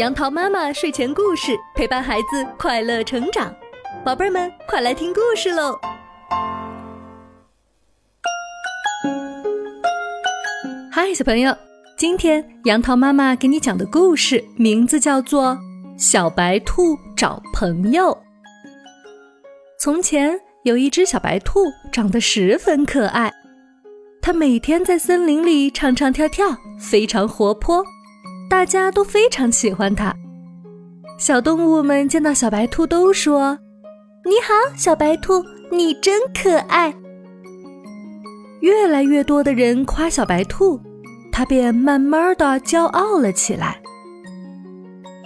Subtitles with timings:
[0.00, 3.54] 杨桃妈妈睡前故事陪伴孩子快乐成长，
[4.02, 5.78] 宝贝们快来听故事喽！
[10.90, 11.54] 嗨，小朋友，
[11.98, 15.48] 今天杨桃妈妈给你讲的故事名字叫做
[15.98, 18.04] 《小白兔找朋友》。
[19.78, 23.30] 从前有一只小白兔，长得十分可爱，
[24.22, 27.84] 它每天在森林里唱唱跳跳，非常活泼。
[28.50, 30.12] 大家都非常喜欢它。
[31.16, 33.56] 小动物们见到小白兔都说
[34.26, 36.92] ：“你好，小白兔，你真可爱。”
[38.60, 40.80] 越来越多的人夸小白兔，
[41.30, 43.80] 它便慢慢的骄傲了起来。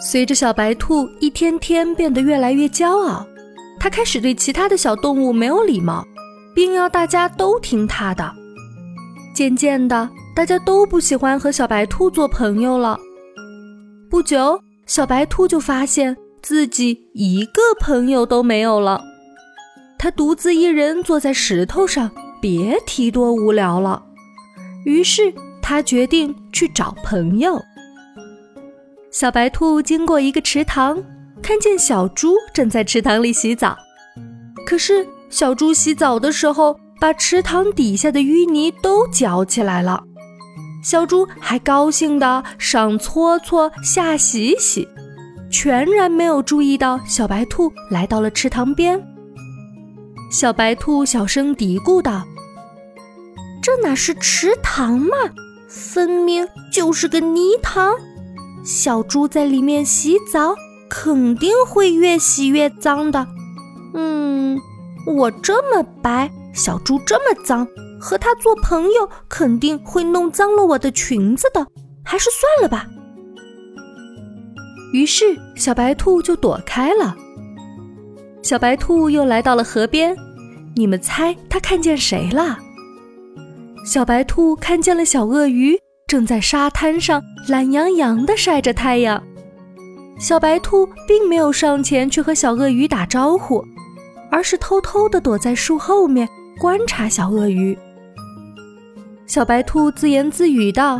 [0.00, 3.24] 随着小白兔一天天变得越来越骄傲，
[3.78, 6.04] 它开始对其他的小动物没有礼貌，
[6.56, 8.32] 并要大家都听它的。
[9.32, 12.98] 渐渐的，大家都不喜欢和小白兔做朋友了。
[14.12, 19.02] 不久，小白兔就发现自己一个朋友都没有了。
[19.98, 24.02] 它独自一人坐在石头上，别提多无聊了。
[24.84, 27.58] 于是，他决定去找朋友。
[29.10, 31.02] 小白兔经过一个池塘，
[31.42, 33.74] 看见小猪正在池塘里洗澡。
[34.66, 40.04] 可是，小猪洗澡的时候，把池塘底下的淤泥都搅起来了。
[40.82, 44.86] 小猪还高兴地上搓搓下洗洗，
[45.48, 49.00] 全然没有注意到小白兔来到了池塘边。
[50.30, 52.24] 小白兔小声嘀咕道
[53.62, 55.16] ：“这哪是池塘嘛，
[55.68, 57.94] 分明就是个泥塘。
[58.64, 60.54] 小猪在里面洗澡，
[60.88, 63.26] 肯定会越洗越脏的。
[63.94, 64.58] 嗯，
[65.06, 67.68] 我这么白，小猪这么脏。”
[68.02, 71.64] 和他做朋友肯定会弄脏了我的裙子的，
[72.04, 72.84] 还是算了吧。
[74.92, 77.14] 于是小白兔就躲开了。
[78.42, 80.16] 小白兔又来到了河边，
[80.74, 82.58] 你们猜它看见谁了？
[83.86, 89.22] 小白兔看见了小鳄鱼，正在沙滩上懒洋洋地晒着太阳。
[90.18, 93.64] 小白兔并没有上前去和小鳄鱼打招呼，
[94.28, 96.28] 而是偷偷地躲在树后面
[96.60, 97.78] 观察小鳄鱼。
[99.32, 100.96] 小白兔自言自语道：“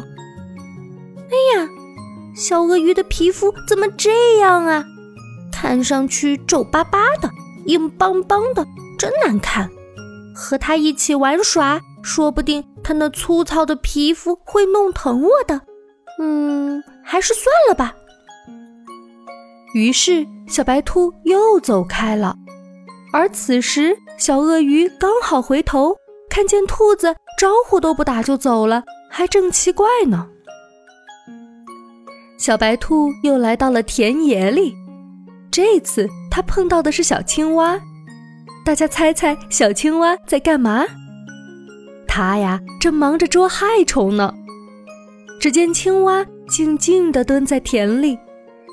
[1.29, 1.69] 哎呀，
[2.35, 4.83] 小鳄鱼的皮肤怎么这样啊？
[5.53, 7.29] 看上去皱巴巴的、
[7.67, 8.67] 硬邦邦的，
[8.99, 9.69] 真难看。
[10.35, 15.61] 和它一起玩耍，说不定它那粗糙的皮肤会弄疼我的。
[16.19, 17.95] 嗯，还是算了吧。”
[19.77, 22.35] 于是，小白兔又走开了。
[23.13, 25.95] 而此时，小鳄鱼刚好回头。
[26.33, 30.27] 看见兔子，招呼都不打就走了，还正奇怪呢。
[32.39, 34.75] 小白兔又来到了田野里，
[35.51, 37.79] 这次它碰到的是小青蛙。
[38.65, 40.87] 大家猜猜，小青蛙在干嘛？
[42.09, 44.33] 它呀，正忙着捉害虫呢。
[45.39, 48.19] 只见青蛙静静地蹲在田里，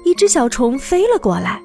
[0.05, 1.61] 一只小虫飞了过来，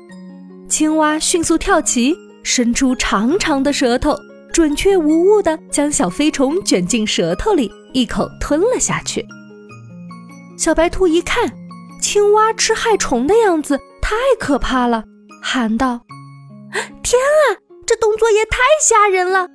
[0.69, 4.17] 青蛙迅速跳起，伸出长长的舌头。
[4.55, 9.27] 准确无误地将小飞虫卷进舌头里，一口吞了下去。
[10.57, 11.53] 小白兔一看，
[12.01, 15.03] 青蛙吃害虫的样子太可怕了，
[15.43, 16.03] 喊道
[17.03, 19.49] ：“天啊，这动作也太吓人了！”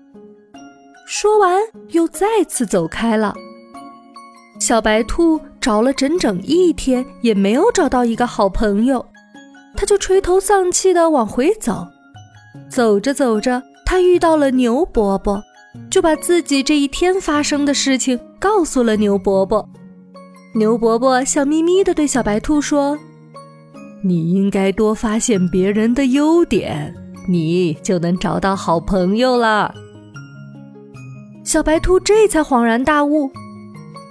[1.08, 1.62] 说完，
[1.92, 3.34] 又再次走开了。
[4.59, 9.06] 小白兔找了整整一天，也没有找到一个好朋友，
[9.78, 11.88] 他就垂头丧气地往回走。
[12.70, 15.44] 走着走着，他遇到了牛伯伯，
[15.90, 19.68] 就把自己这一天发生的事情告诉了牛伯伯。
[20.54, 22.96] 牛伯伯笑眯眯地对小白兔说
[24.06, 26.94] ：“你应该多发现别人的优点，
[27.28, 29.74] 你就能找到好朋友了。”
[31.44, 33.32] 小白兔这才恍然大悟，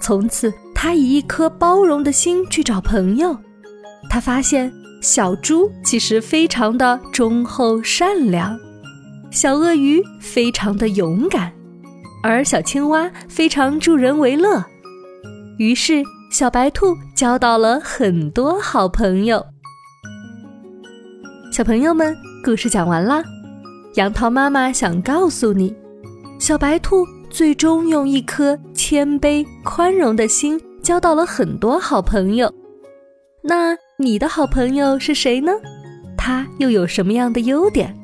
[0.03, 3.39] 从此他以一颗包容的心去找朋友。
[4.11, 8.59] 他发现小猪其实非常的忠厚善良。
[9.31, 11.53] 小鳄鱼非常的勇敢，
[12.23, 14.65] 而小青蛙非常助人为乐。
[15.59, 19.45] 于是，小白兔交到了很多好朋友。
[21.53, 23.23] 小朋友们，故事讲完啦。
[23.97, 25.75] 杨桃妈妈想告诉你，
[26.39, 32.53] 小白兔最终用一颗谦卑宽容的心交到了很多好朋友。
[33.43, 35.53] 那你的好朋友是谁呢？
[36.17, 37.95] 他又有什么样的优点？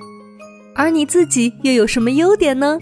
[0.77, 2.77] 而你自己又有什么优点呢？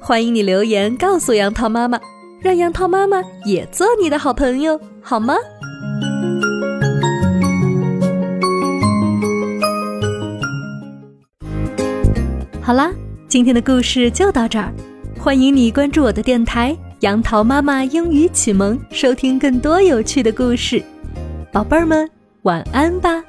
[0.00, 1.98] 欢迎你留言告诉杨桃妈妈
[2.40, 5.34] 让杨桃妈妈也做你的好朋友好吗？
[12.62, 12.92] 好啦
[13.28, 14.72] 今天的故事就到这儿
[15.18, 20.82] 欢迎你关注我的电台杨桃妈妈英语启蒙收听更多有趣的故事。
[21.50, 22.08] 宝贝儿们
[22.42, 23.22] 晚安吧。